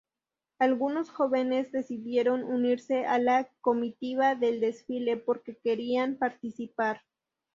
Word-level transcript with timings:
Algunos 0.57 1.11
jóvenes 1.11 1.71
decidieron 1.71 2.43
unirse 2.43 3.05
a 3.05 3.19
la 3.19 3.47
comitiva 3.61 4.33
del 4.33 4.59
desfile 4.59 5.15
porque 5.15 5.55
querían 5.63 6.15
participar. 6.17 7.03